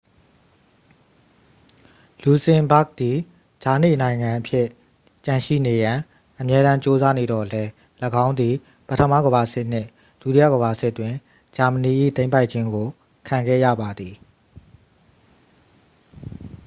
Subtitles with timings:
[2.21, 3.17] လူဇင်ဘာ့ဂ်သည်
[3.63, 4.67] ကြားနေနိုင်ငံအဖြစ်
[5.25, 5.97] ကျန်ရှိနေရန်
[6.39, 7.69] အမြဲတမ်းကြိုးစားနေသော်လည်း
[8.25, 8.55] ၎င်းသည်
[8.87, 9.89] ပထမကမ္ဘာစစ်နှင့်
[10.21, 11.13] ဒုတိယကမ္ဘာစစ်တွင်
[11.55, 12.87] ဂျာမနီ၏သိမ်းပိုက်ခြင်းကို
[13.27, 14.15] ခံခဲ့ရပါသည်